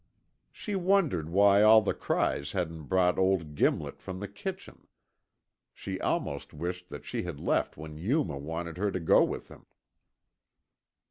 She 0.51 0.73
wondered 0.75 1.29
why 1.29 1.61
all 1.61 1.83
the 1.83 1.93
cries 1.93 2.53
hadn't 2.53 2.85
brought 2.85 3.19
old 3.19 3.53
Gimlet 3.53 4.01
from 4.01 4.19
the 4.19 4.27
kitchen. 4.27 4.87
She 5.75 5.99
almost 6.01 6.55
wished 6.55 6.89
that 6.89 7.05
she 7.05 7.21
had 7.21 7.39
left 7.39 7.77
when 7.77 7.99
Yuma 7.99 8.39
wanted 8.39 8.77
her 8.79 8.89
to 8.89 8.99
go 8.99 9.23
with 9.23 9.49
him. 9.49 9.67